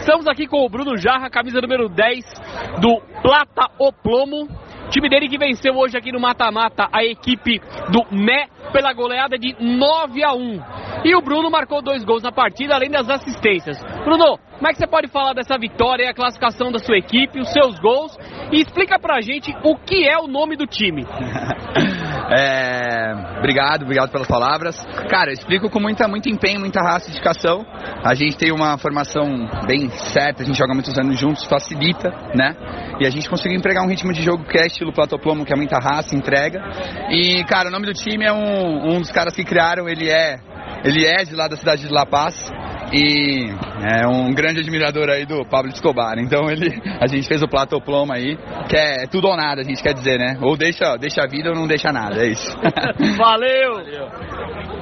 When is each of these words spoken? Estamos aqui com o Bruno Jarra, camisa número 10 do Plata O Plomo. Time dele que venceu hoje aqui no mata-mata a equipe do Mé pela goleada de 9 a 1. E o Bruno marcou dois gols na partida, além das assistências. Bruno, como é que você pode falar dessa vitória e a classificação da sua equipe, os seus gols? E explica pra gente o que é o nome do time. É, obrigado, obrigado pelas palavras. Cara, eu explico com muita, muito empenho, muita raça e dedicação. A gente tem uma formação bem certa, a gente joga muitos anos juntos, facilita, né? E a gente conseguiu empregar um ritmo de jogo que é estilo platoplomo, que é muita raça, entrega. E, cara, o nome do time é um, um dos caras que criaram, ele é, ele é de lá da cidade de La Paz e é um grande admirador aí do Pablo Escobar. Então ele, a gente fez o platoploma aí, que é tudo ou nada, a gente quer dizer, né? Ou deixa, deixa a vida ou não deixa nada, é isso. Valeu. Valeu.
Estamos 0.00 0.26
aqui 0.26 0.46
com 0.46 0.64
o 0.64 0.68
Bruno 0.68 0.96
Jarra, 0.96 1.28
camisa 1.28 1.60
número 1.60 1.86
10 1.86 2.24
do 2.80 3.00
Plata 3.22 3.70
O 3.78 3.92
Plomo. 3.92 4.48
Time 4.90 5.10
dele 5.10 5.28
que 5.28 5.36
venceu 5.36 5.74
hoje 5.76 5.96
aqui 5.96 6.10
no 6.10 6.18
mata-mata 6.18 6.88
a 6.90 7.04
equipe 7.04 7.60
do 7.92 8.02
Mé 8.10 8.48
pela 8.72 8.94
goleada 8.94 9.38
de 9.38 9.54
9 9.60 10.24
a 10.24 10.32
1. 10.32 10.60
E 11.04 11.14
o 11.14 11.20
Bruno 11.20 11.50
marcou 11.50 11.82
dois 11.82 12.02
gols 12.02 12.22
na 12.22 12.32
partida, 12.32 12.74
além 12.74 12.90
das 12.90 13.08
assistências. 13.10 13.78
Bruno, 14.02 14.38
como 14.56 14.68
é 14.68 14.72
que 14.72 14.78
você 14.78 14.86
pode 14.86 15.08
falar 15.08 15.34
dessa 15.34 15.58
vitória 15.58 16.04
e 16.04 16.08
a 16.08 16.14
classificação 16.14 16.72
da 16.72 16.78
sua 16.78 16.96
equipe, 16.96 17.38
os 17.38 17.52
seus 17.52 17.78
gols? 17.78 18.16
E 18.52 18.60
explica 18.60 18.98
pra 18.98 19.20
gente 19.20 19.54
o 19.62 19.76
que 19.76 20.08
é 20.08 20.18
o 20.18 20.26
nome 20.26 20.56
do 20.56 20.66
time. 20.66 21.06
É, 22.32 23.12
obrigado, 23.38 23.82
obrigado 23.82 24.12
pelas 24.12 24.28
palavras. 24.28 24.76
Cara, 25.10 25.30
eu 25.30 25.34
explico 25.34 25.68
com 25.68 25.80
muita, 25.80 26.06
muito 26.06 26.28
empenho, 26.28 26.60
muita 26.60 26.80
raça 26.80 27.08
e 27.08 27.12
dedicação. 27.12 27.66
A 28.04 28.14
gente 28.14 28.36
tem 28.36 28.52
uma 28.52 28.78
formação 28.78 29.48
bem 29.66 29.90
certa, 29.90 30.44
a 30.44 30.46
gente 30.46 30.56
joga 30.56 30.72
muitos 30.72 30.96
anos 30.96 31.18
juntos, 31.18 31.44
facilita, 31.46 32.08
né? 32.32 32.54
E 33.00 33.06
a 33.06 33.10
gente 33.10 33.28
conseguiu 33.28 33.58
empregar 33.58 33.84
um 33.84 33.88
ritmo 33.88 34.12
de 34.12 34.22
jogo 34.22 34.44
que 34.44 34.56
é 34.56 34.66
estilo 34.66 34.92
platoplomo, 34.92 35.44
que 35.44 35.52
é 35.52 35.56
muita 35.56 35.80
raça, 35.80 36.14
entrega. 36.14 36.60
E, 37.10 37.42
cara, 37.48 37.68
o 37.68 37.72
nome 37.72 37.86
do 37.86 37.94
time 37.94 38.24
é 38.24 38.32
um, 38.32 38.94
um 38.94 39.00
dos 39.00 39.10
caras 39.10 39.34
que 39.34 39.42
criaram, 39.42 39.88
ele 39.88 40.08
é, 40.08 40.38
ele 40.84 41.04
é 41.04 41.24
de 41.24 41.34
lá 41.34 41.48
da 41.48 41.56
cidade 41.56 41.82
de 41.82 41.92
La 41.92 42.06
Paz 42.06 42.48
e 42.92 43.50
é 43.82 44.06
um 44.06 44.32
grande 44.32 44.60
admirador 44.60 45.08
aí 45.08 45.24
do 45.24 45.44
Pablo 45.44 45.70
Escobar. 45.70 46.18
Então 46.18 46.50
ele, 46.50 46.80
a 47.00 47.06
gente 47.06 47.26
fez 47.28 47.42
o 47.42 47.48
platoploma 47.48 48.14
aí, 48.14 48.36
que 48.68 48.76
é 48.76 49.06
tudo 49.06 49.28
ou 49.28 49.36
nada, 49.36 49.60
a 49.60 49.64
gente 49.64 49.82
quer 49.82 49.94
dizer, 49.94 50.18
né? 50.18 50.36
Ou 50.40 50.56
deixa, 50.56 50.96
deixa 50.96 51.22
a 51.22 51.26
vida 51.26 51.50
ou 51.50 51.54
não 51.54 51.66
deixa 51.66 51.92
nada, 51.92 52.24
é 52.24 52.28
isso. 52.28 52.50
Valeu. 53.16 53.74
Valeu. 53.74 54.70